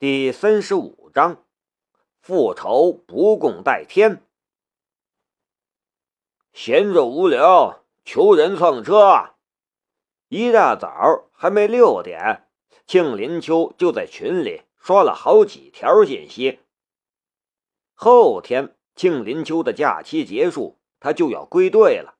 [0.00, 1.44] 第三十五章，
[2.22, 4.22] 复仇不共戴天。
[6.54, 9.34] 闲着无聊，求人蹭车。
[10.28, 12.48] 一大早还没六点，
[12.86, 16.60] 庆林秋就在群里刷了好几条信息。
[17.92, 22.16] 后天庆林秋的假期结束，他就要归队了。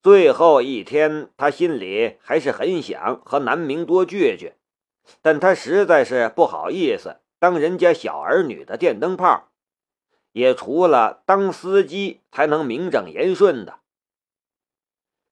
[0.00, 4.52] 最后一天，他心里还是很想和南明多聚聚。
[5.22, 9.48] 但他实在是不好意思当人家小儿女的电灯泡，
[10.32, 13.80] 也除了当司机才能名正言顺的。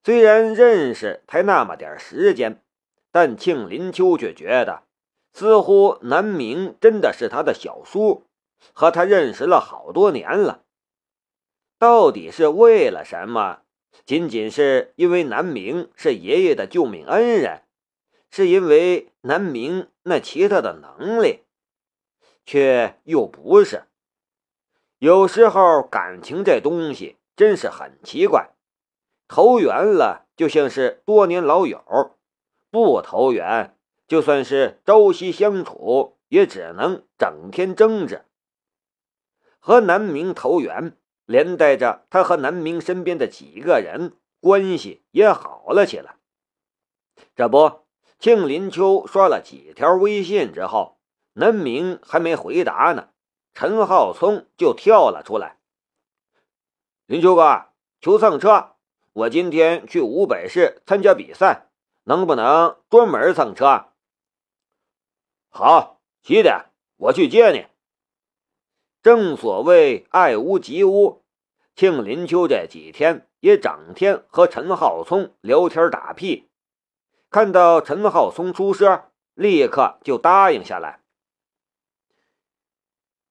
[0.02, 2.62] 虽然认识才那么点时间，
[3.10, 4.82] 但庆林秋却觉得，
[5.32, 8.24] 似乎南明真的是他的小叔，
[8.72, 10.62] 和他认识了好多年了。
[11.78, 13.62] 到底是为了什么？
[14.04, 17.62] 仅仅是因为南明是爷爷的救命恩人？
[18.36, 21.44] 是因为南明那奇特的能力，
[22.44, 23.84] 却又不是。
[24.98, 28.50] 有时候感情这东西真是很奇怪，
[29.28, 31.80] 投缘了就像是多年老友，
[32.72, 38.24] 不投缘，就算是朝夕相处，也只能整天争执。
[39.60, 46.16] 和南明投缘，连带着他和南明身边的几个人关系也好了起来。
[47.36, 47.83] 这不。
[48.24, 50.96] 庆林秋刷了几条微信之后，
[51.34, 53.10] 南明还没回答呢，
[53.52, 55.58] 陈浩聪就跳了出来
[57.04, 57.66] ：“林秋哥，
[58.00, 58.76] 求蹭车！
[59.12, 61.68] 我今天去吴北市参加比赛，
[62.04, 63.88] 能不能专门蹭车
[65.52, 66.70] ？”“好，几点？
[66.96, 67.66] 我去接你。”
[69.04, 71.22] 正所谓爱屋及乌，
[71.76, 76.48] 庆林秋这几天也整天和陈浩聪聊天打屁。
[77.34, 81.00] 看到陈浩聪出声，立刻就答应下来。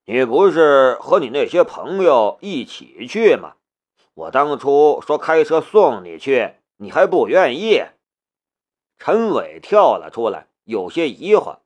[0.04, 3.56] 你不是和你那些朋友一起去吗？
[4.14, 7.82] 我当初说开车送你去，你还不愿意。
[8.98, 11.60] 陈伟跳了出来，有些疑惑。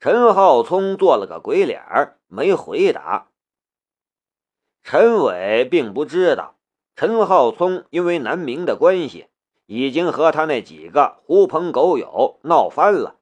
[0.00, 3.28] 陈浩聪做了个鬼脸，没回答。
[4.82, 6.56] 陈伟并不知道，
[6.94, 9.26] 陈浩聪因为南明的关系。
[9.66, 13.16] 已经和他那几个狐朋狗友闹翻了，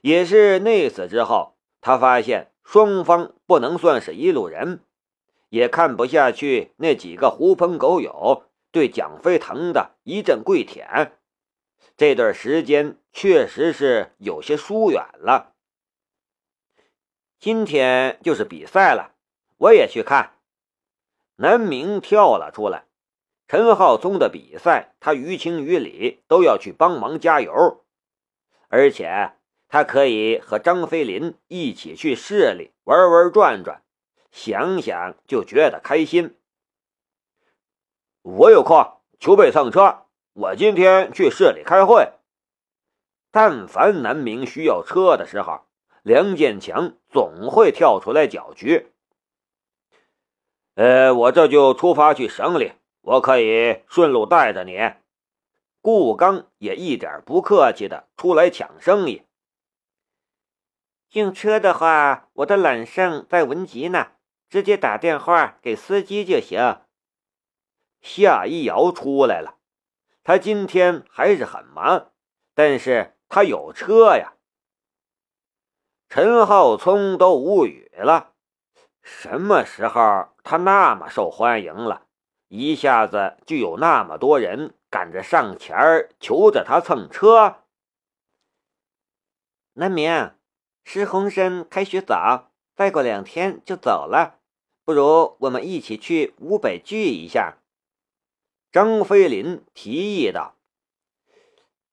[0.00, 4.84] 也是那次之后，他发现双方不能算是一路人，
[5.48, 11.18] 也看不下去那几个狐朋狗友对蒋飞腾的一阵跪舔，
[11.96, 15.54] 这段时间确实是有些疏远了。
[17.40, 19.14] 今天就是比赛了，
[19.56, 20.34] 我也去看。
[21.36, 22.84] 南明跳了出来。
[23.50, 27.84] 陈浩宗的比赛，他于情于理都要去帮忙加油，
[28.68, 29.32] 而且
[29.66, 33.82] 他可以和张飞林一起去市里玩玩转转，
[34.30, 36.38] 想想就觉得开心。
[38.22, 40.02] 我有空，求备蹭车。
[40.32, 42.12] 我今天去市里开会。
[43.32, 45.62] 但凡南明需要车的时候，
[46.04, 48.92] 梁建强总会跳出来搅局。
[50.76, 52.74] 呃，我这就出发去省里。
[53.02, 54.78] 我可以顺路带着你。
[55.80, 59.22] 顾刚也一点不客气的出来抢生意。
[61.12, 64.12] 用车的话，我的揽胜在文集呢，
[64.48, 66.82] 直接打电话给司机就行。
[68.00, 69.56] 夏一瑶出来了，
[70.22, 72.12] 他今天还是很忙，
[72.54, 74.34] 但是他有车呀。
[76.08, 78.34] 陈浩聪都无语了，
[79.02, 82.06] 什么时候他那么受欢迎了？
[82.50, 85.72] 一下子就有那么多人赶着上前
[86.18, 87.62] 求着他蹭车。
[89.74, 90.32] 南明，
[90.82, 94.40] 石洪生开学早，再过两天就走了，
[94.84, 97.58] 不如我们一起去吴北聚一下。
[98.72, 100.56] 张飞林提议道：“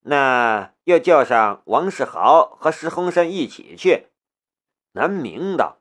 [0.01, 4.07] 那要叫上王世豪和石洪生一起去。”
[4.93, 5.77] 南明道：“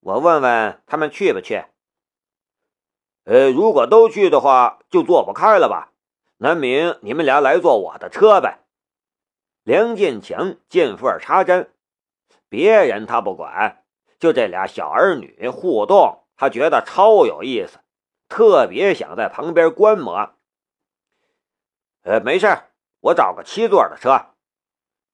[0.00, 1.66] 我问问他们去不去。”
[3.28, 5.92] 呃，如果都去的话，就坐不开了吧？
[6.38, 8.60] 南明，你们俩来坐我的车呗。
[9.64, 11.70] 梁建强见缝插针，
[12.48, 13.84] 别人他不管，
[14.18, 17.80] 就这俩小儿女互动，他觉得超有意思，
[18.30, 20.30] 特别想在旁边观摩。
[22.04, 22.46] 呃，没事
[23.00, 24.28] 我找个七座的车。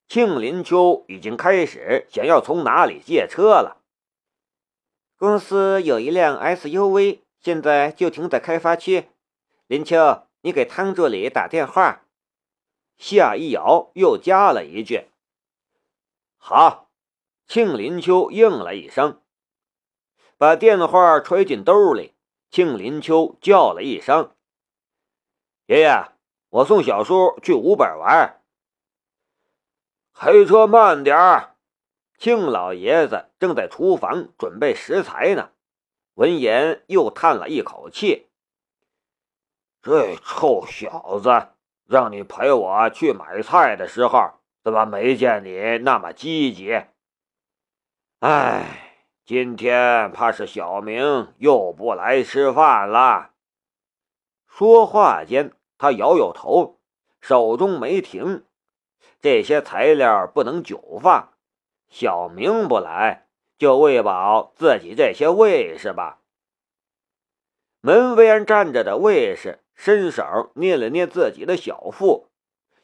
[0.06, 3.78] 庆林秋已经开始想要从哪里借车了。
[5.18, 7.23] 公司有一辆 SUV。
[7.44, 9.10] 现在就停在开发区，
[9.66, 12.06] 林秋，你给汤助理打电话。
[12.96, 15.10] 夏一瑶又加了一句
[16.38, 16.88] ：“好。
[17.46, 19.20] 庆林秋应了一声，
[20.38, 22.14] 把电话揣进兜里。
[22.50, 24.34] 庆林秋叫了一声
[25.68, 26.12] ：“爷爷，
[26.48, 28.40] 我送小叔去五本玩。”
[30.16, 31.56] 开车慢点儿。
[32.16, 35.50] 庆老爷子正在厨房准备食材呢。
[36.14, 38.28] 闻言，又叹了一口气
[39.82, 41.48] ：“这臭小子，
[41.86, 46.84] 让你陪我去买菜的时候，怎么没见你那么积极？”
[48.20, 53.32] 哎，今天怕是小明又不来吃饭了。
[54.46, 56.78] 说话间，他摇摇头，
[57.20, 58.44] 手中没停。
[59.20, 61.32] 这些材料不能久放，
[61.88, 63.26] 小明不来，
[63.56, 66.20] 就喂饱自己这些卫士吧。
[67.80, 72.28] 门边站着的卫士伸手捏了捏自己的小腹，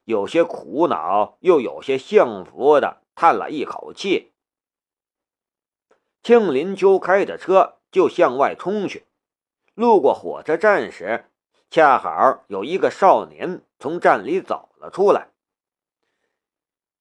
[0.05, 4.33] 有些苦恼，又有些幸福的叹了一口气。
[6.23, 9.07] 庆林秋开着车就向外冲去，
[9.75, 11.31] 路过火车站时，
[11.71, 15.29] 恰好有一个少年从站里走了出来。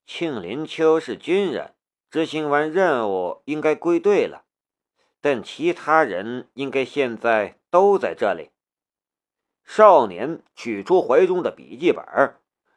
[0.06, 1.74] 庆林秋是军人，
[2.10, 4.46] 执行完任务应该归队了，
[5.22, 8.50] 但其他人应该现在都在这里。
[9.64, 12.04] 少年取出怀中的笔记本，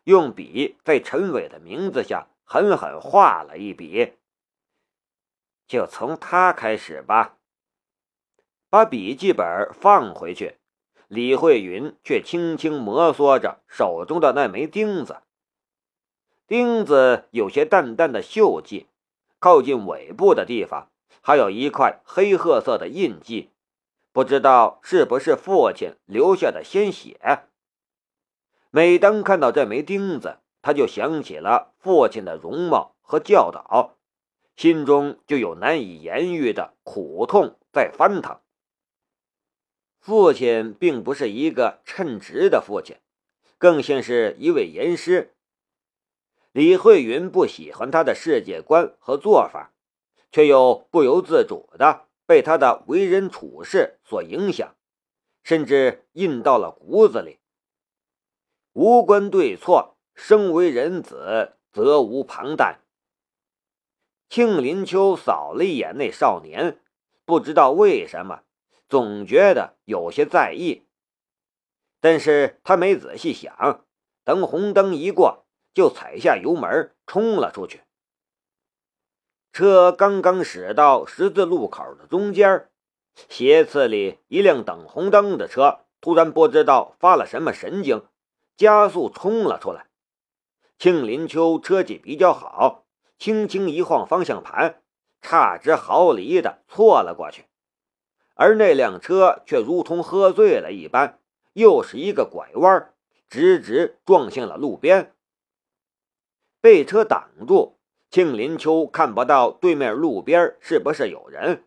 [0.04, 4.12] 用笔在陈伟的名字下狠狠画了一笔。
[5.66, 7.38] 就从他开始吧。
[8.68, 10.58] 把笔记本放回去，
[11.08, 15.22] 李慧云却轻轻摩挲着手中的那枚钉子。
[16.46, 18.88] 钉子有些淡淡的锈迹，
[19.42, 23.50] 靠近尾部的地方还有一块黑褐色的印记，
[24.12, 27.48] 不知道是不是父亲留下的鲜血。
[28.70, 33.96] 每当看到这枚钉子，他就想起了父亲的容貌和教导。
[34.56, 38.38] 心中就有难以言喻的苦痛在翻腾。
[39.98, 42.96] 父亲并不是一个称职的父亲，
[43.58, 45.34] 更像是一位严师。
[46.52, 49.72] 李慧云不喜欢他的世界观和做法，
[50.30, 54.76] 却又不由自主的被他的为人处事所影响，
[55.42, 57.38] 甚至印到了骨子里。
[58.74, 62.80] 无关对错，生为人子，责无旁贷。
[64.28, 66.82] 庆林秋扫了一眼那少年，
[67.24, 68.42] 不知道为什么，
[68.88, 70.86] 总觉得有些在意。
[72.00, 73.86] 但是他没仔细想，
[74.24, 75.41] 等红灯一过，
[75.74, 77.82] 就踩下油门冲了出去。
[79.52, 82.68] 车刚刚驶到十字路口的中间，
[83.28, 88.04] 斜刺里一辆等红灯的车突然不知道发了什么神经，
[88.56, 89.86] 加速冲了出来。
[90.78, 92.80] 庆林秋车技比较好。
[93.18, 94.82] 轻轻一晃方向盘，
[95.20, 97.44] 差之毫厘的错了过去，
[98.34, 101.20] 而那辆车却如同喝醉了一般，
[101.52, 102.92] 又是一个拐弯，
[103.28, 105.14] 直直撞向了路边。
[106.62, 107.76] 被车挡住，
[108.08, 111.64] 庆林秋看不到对面路边是不是有人，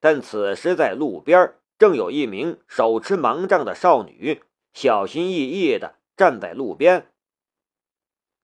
[0.00, 4.42] 但此时在路边正有一名手持盲杖的少女，
[4.72, 7.08] 小心翼翼地站在路边。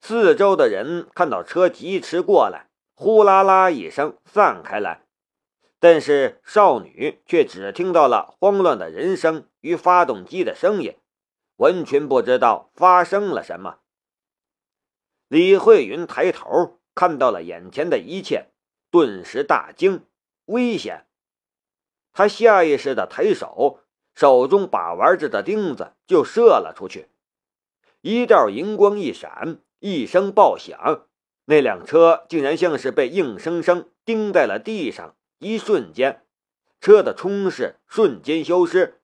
[0.03, 5.07] 四周的人看到车疾驰过来，呼啦啦一声散开来，
[5.81, 10.95] 但是少女却只听到了慌乱的人声与发动机的声音，
[11.57, 13.79] 完全不知道发生了什么。
[15.29, 18.49] 李慧云抬头看到了眼前的一切，
[18.91, 20.05] 顿时大惊，
[20.47, 21.07] 危险！
[22.13, 23.81] 他下意识的抬手，
[24.15, 27.09] 手中把玩着的钉子就射了出去，
[28.01, 29.61] 一道银光一闪。
[29.81, 31.07] 一声爆响，
[31.45, 35.15] 那辆车竟然像是被硬生生钉在了地上。
[35.39, 36.25] 一瞬间，
[36.81, 39.01] 车的冲势瞬间消失，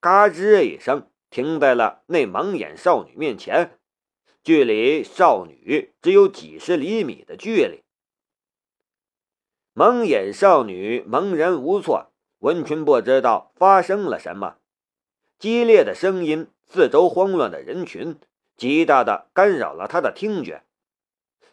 [0.00, 3.77] 嘎吱一声停在了那蒙眼少女面前，
[4.48, 7.84] 距离少女只有几十厘米的距离。
[9.74, 14.56] 蒙眼少女茫然无措，完全不知道发生了什么。
[15.38, 18.18] 激烈的声音，四周慌乱的人群。
[18.56, 20.64] 极大的干扰了他的听觉。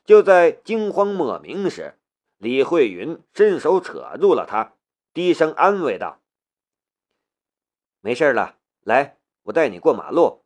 [0.05, 1.99] 就在惊慌莫名时，
[2.37, 4.77] 李慧云伸手扯住了他，
[5.13, 6.21] 低声安慰道
[7.99, 10.43] ：“没事了，来，我带你过马路。”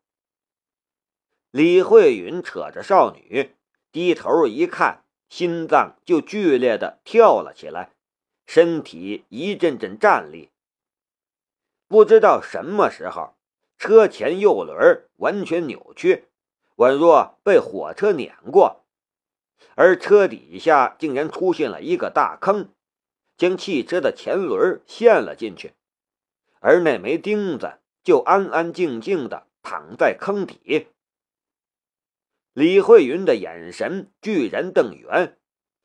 [1.52, 3.56] 李慧云扯着少女，
[3.92, 7.92] 低头一看，心脏就剧烈的跳了起来，
[8.46, 10.52] 身体一阵阵颤栗。
[11.88, 13.36] 不知道什么时候，
[13.80, 16.26] 车前右轮完全扭曲。
[16.76, 18.86] 宛若被火车碾过，
[19.76, 22.70] 而车底下竟然出现了一个大坑，
[23.36, 25.74] 将汽车的前轮陷了进去，
[26.62, 30.88] 而那枚钉子就安安静静的躺在坑底。
[32.54, 35.38] 李慧云的眼神居然瞪圆，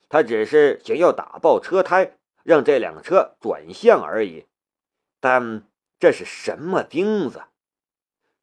[0.09, 4.47] 他只是想要打爆车胎，让这辆车转向而已。
[5.21, 5.67] 但
[5.99, 7.43] 这是什么钉子？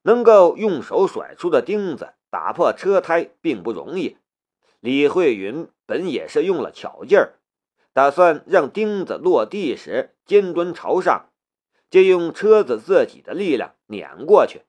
[0.04, 4.18] 能够用手甩出的钉子打破车胎并不容易。
[4.80, 7.40] 李慧云本也是用了巧劲儿，
[7.94, 11.30] 打算让钉子落地时尖端朝上，
[11.90, 14.62] 借用车子自己的力量碾过去。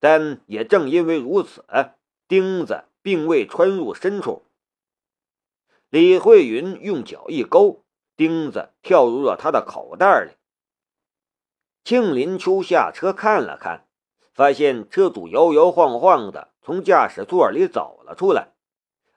[0.00, 1.64] 但也正因为如此。
[2.28, 4.44] 钉子并未穿入深处，
[5.90, 7.84] 李慧云用脚一勾，
[8.16, 10.32] 钉子跳入了他的口袋里。
[11.84, 13.88] 庆林秋下车看了看，
[14.32, 18.52] 发现车主摇摇晃晃的从驾驶座里走了出来，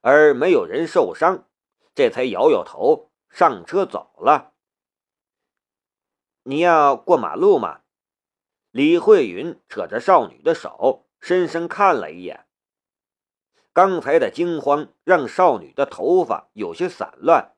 [0.02, 1.48] 而没有人受伤，
[1.94, 4.54] 这才摇摇头上车走了。
[6.44, 7.82] 你要过马路吗？
[8.72, 12.45] 李慧云扯着少女的手，深深看了一眼。
[13.76, 17.52] 刚才的惊慌让少女的头发有些散乱，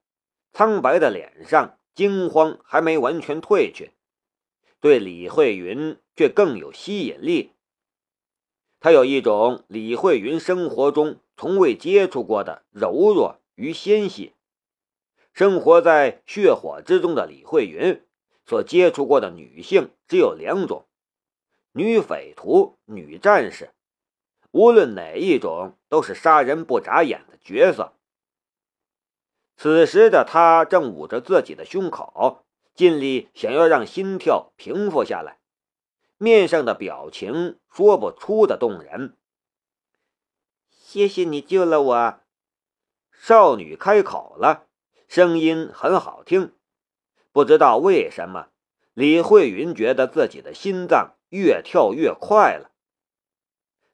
[0.51, 3.91] 苍白的脸上惊慌还没完全褪去，
[4.79, 7.51] 对李慧云却更有吸引力。
[8.79, 14.33] 她有一种李慧云生活中从未接触过的柔弱与纤细。
[15.33, 18.01] 生活在血火之中的李慧云
[18.43, 20.87] 所接触过的女性只有两种：
[21.73, 23.69] 女匪徒、女战士。
[24.57, 27.93] 无论哪一种，都是杀人不眨眼的角色。
[29.55, 35.37] 此时的他正捂着自己的胸口，尽力想要让心跳平复下来，
[36.17, 39.15] 面上的表情说不出的动人。
[40.71, 42.19] 谢谢你救了我，
[43.11, 44.65] 少女开口了，
[45.07, 46.55] 声音很好听。
[47.31, 48.47] 不知道为什么，
[48.95, 52.71] 李慧云觉得自己的心脏越跳越快了。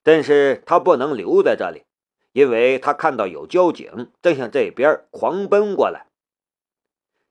[0.03, 1.85] 但是他不能留在这里，
[2.33, 6.07] 因为他看到有交警正向这边狂奔过来。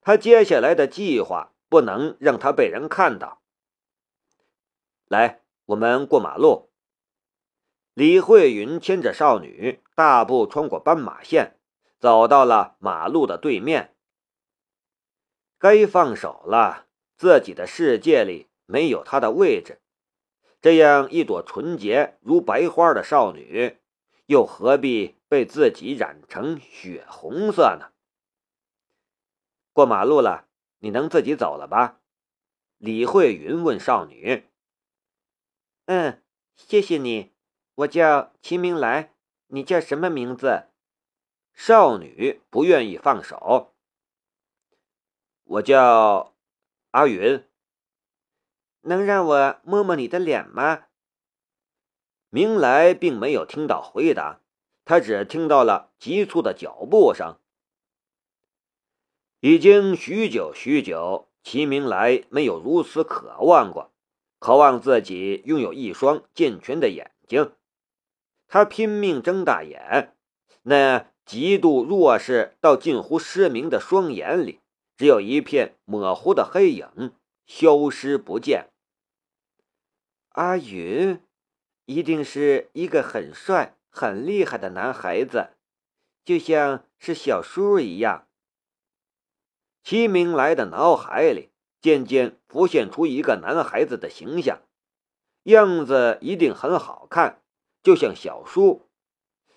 [0.01, 3.43] 他接下来的计划不能让他被人看到。
[5.07, 6.71] 来，我们过马路。
[7.93, 11.59] 李慧云牵着少女，大步穿过斑马线，
[12.01, 13.95] 走到了马路的对面。
[15.59, 16.87] 该放手了，
[17.19, 19.82] 自己的世界里没有他的位置。
[20.63, 23.79] 这样一朵纯洁如白花的少女，
[24.27, 27.91] 又何必被自己染成血红色呢？
[29.73, 30.47] 过马路了，
[30.79, 32.01] 你能自己走了吧？
[32.79, 34.45] 李慧云问少女。
[35.87, 36.23] 嗯，
[36.55, 37.33] 谢谢你。
[37.75, 39.15] 我叫齐明来，
[39.49, 40.69] 你叫什么名字？
[41.53, 43.75] 少女不愿意放手。
[45.43, 46.37] 我叫
[46.93, 47.45] 阿云。
[48.83, 50.85] 能让我摸摸你的脸吗？
[52.31, 54.41] 明来并没有听到回答，
[54.85, 57.37] 他只听到了急促的脚步声。
[59.41, 63.93] 已经许久许久，齐明来没有如此渴望过，
[64.39, 67.53] 渴望自己拥有一双健全的眼睛。
[68.49, 70.17] 他拼命睁大眼，
[70.63, 74.61] 那极度弱势到近乎失明的双眼里，
[74.97, 77.13] 只有一片模糊的黑影，
[77.47, 78.72] 消失不见。
[80.33, 81.21] 阿云，
[81.85, 85.51] 一定是一个很帅、很厉害的男孩子，
[86.25, 88.27] 就像是小叔一样。
[89.83, 94.63] 齐明来的脑海里渐渐浮现出一个男孩子的形象，
[95.43, 97.43] 样子一定很好看，
[97.83, 98.89] 就像小叔，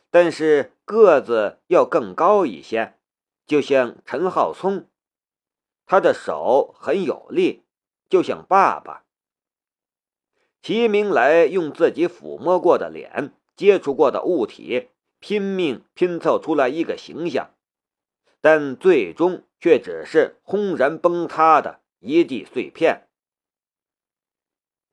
[0.10, 2.98] 但是个子要更高一些，
[3.46, 4.90] 就像陈浩聪。
[5.86, 7.64] 他的手很有力，
[8.10, 9.05] 就像爸爸。
[10.66, 17.52] 齐明来用自己抚摸过的脸、接触过的物体，拼命拼凑出来一个形象，
[18.42, 23.08] 但最终却只是轰然崩塌的一地碎片。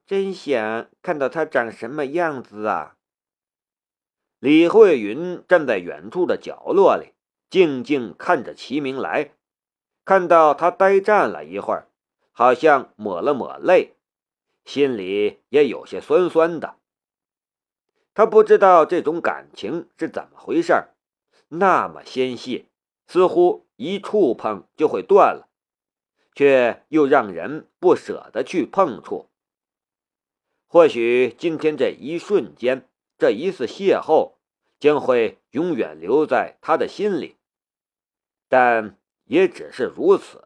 [0.07, 2.97] 真想看到他长什么样子啊！
[4.41, 7.15] 李慧云站在远处的角落里，
[7.49, 9.33] 静静看着齐明来，
[10.05, 11.89] 看到他呆站了一会儿，
[12.31, 13.95] 好像抹了抹泪。
[14.65, 16.77] 心里也有些酸酸的，
[18.15, 20.73] 他不知道这种感情是怎么回事
[21.49, 22.69] 那么纤细，
[23.07, 25.49] 似乎一触碰就会断了，
[26.35, 29.29] 却又让人不舍得去碰触。
[30.67, 32.89] 或许今天这一瞬间，
[33.19, 34.37] 这一次邂逅，
[34.81, 37.37] 将会永远留在他的心里。
[38.49, 40.43] 但也只是如此。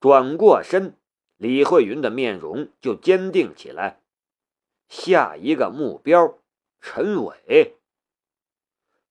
[0.00, 0.97] 转过身，
[1.38, 4.00] 李慧云的面容就坚定起来。
[4.88, 6.38] 下一个目标，
[6.80, 7.76] 陈伟。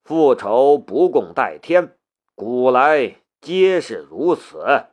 [0.04, 1.98] 复仇不共戴天，
[2.36, 4.88] 古来皆是如此。